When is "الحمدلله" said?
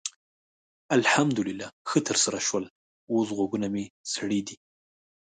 0.97-1.67